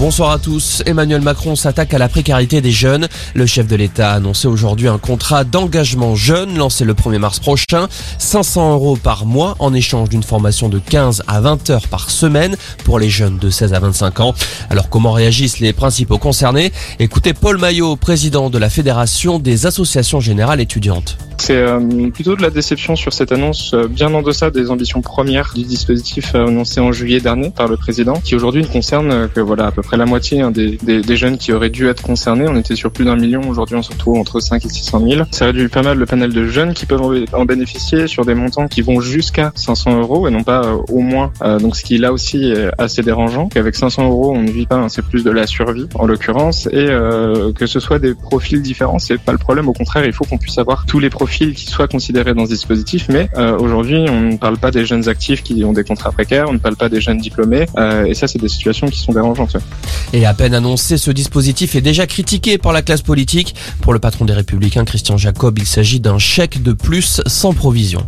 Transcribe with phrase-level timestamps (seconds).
[0.00, 0.82] Bonsoir à tous.
[0.86, 3.06] Emmanuel Macron s'attaque à la précarité des jeunes.
[3.34, 7.38] Le chef de l'État a annoncé aujourd'hui un contrat d'engagement jeune lancé le 1er mars
[7.38, 7.86] prochain.
[8.16, 12.56] 500 euros par mois en échange d'une formation de 15 à 20 heures par semaine
[12.82, 14.34] pour les jeunes de 16 à 25 ans.
[14.70, 16.72] Alors comment réagissent les principaux concernés?
[16.98, 21.18] Écoutez Paul Maillot, président de la Fédération des associations générales étudiantes.
[21.50, 25.00] C'est euh, plutôt de la déception sur cette annonce, euh, bien en deçà des ambitions
[25.00, 29.28] premières du dispositif euh, annoncé en juillet dernier par le président, qui aujourd'hui ne concerne
[29.34, 31.88] que voilà à peu près la moitié hein, des, des, des, jeunes qui auraient dû
[31.88, 32.46] être concernés.
[32.46, 35.22] On était sur plus d'un million, aujourd'hui on se retrouve entre 5 et 600 000.
[35.32, 38.68] Ça réduit pas mal le panel de jeunes qui peuvent en bénéficier sur des montants
[38.68, 41.32] qui vont jusqu'à 500 euros et non pas au moins.
[41.58, 44.76] donc ce qui là aussi est assez dérangeant, qu'avec 500 euros on ne vit pas,
[44.76, 46.86] hein, c'est plus de la survie en l'occurrence, et
[47.56, 49.68] que ce soit des profils différents, c'est pas le problème.
[49.68, 52.50] Au contraire, il faut qu'on puisse avoir tous les profils qui soient considérés dans ce
[52.50, 56.12] dispositif, mais euh, aujourd'hui, on ne parle pas des jeunes actifs qui ont des contrats
[56.12, 58.98] précaires, on ne parle pas des jeunes diplômés, euh, et ça, c'est des situations qui
[58.98, 59.56] sont dérangeantes.
[60.12, 63.54] Et à peine annoncé, ce dispositif est déjà critiqué par la classe politique.
[63.80, 68.06] Pour le patron des Républicains, Christian Jacob, il s'agit d'un chèque de plus sans provision.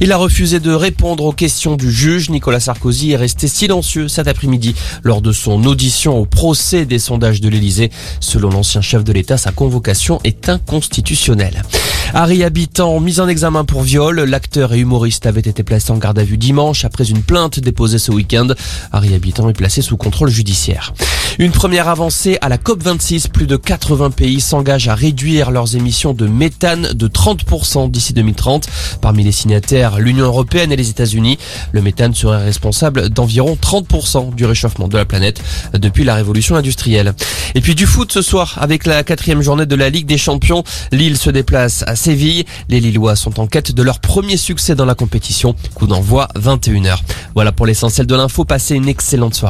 [0.00, 2.30] Il a refusé de répondre aux questions du juge.
[2.30, 7.42] Nicolas Sarkozy est resté silencieux cet après-midi lors de son audition au procès des sondages
[7.42, 7.90] de l'Élysée.
[8.20, 11.62] Selon l'ancien chef de l'État, sa convocation est inconstitutionnelle.
[12.12, 14.20] Harry Habitant, mis en examen pour viol.
[14.20, 17.98] L'acteur et humoriste avait été placé en garde à vue dimanche après une plainte déposée
[17.98, 18.48] ce week-end.
[18.92, 20.92] Harry Habitant est placé sous contrôle judiciaire.
[21.38, 23.30] Une première avancée à la COP26.
[23.30, 28.68] Plus de 80 pays s'engagent à réduire leurs émissions de méthane de 30% d'ici 2030.
[29.00, 31.38] Parmi les signataires, l'Union européenne et les États-Unis.
[31.72, 35.40] Le méthane serait responsable d'environ 30% du réchauffement de la planète
[35.74, 37.14] depuis la révolution industrielle.
[37.54, 40.64] Et puis du foot ce soir avec la quatrième journée de la Ligue des Champions.
[40.92, 42.44] Lille se déplace à Séville.
[42.68, 45.54] Les Lillois sont en quête de leur premier succès dans la compétition.
[45.74, 46.98] Coup d'envoi 21h.
[47.34, 48.44] Voilà pour l'essentiel de l'info.
[48.44, 49.48] Passez une excellente soirée.